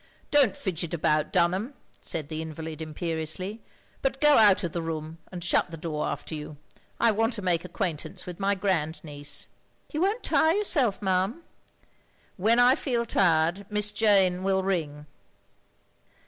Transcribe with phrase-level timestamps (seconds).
[0.31, 3.61] "Don't fidget about, Dunham," said the invalid, imperiously,"
[4.01, 6.57] but go out of the room and shut the door after you.
[6.99, 9.47] I want to make ac quaintance with my grand niece."
[9.93, 11.43] "You won't tire yourself, ma'am?"
[12.35, 15.05] "When I feel tir^, Miss Jane will ring."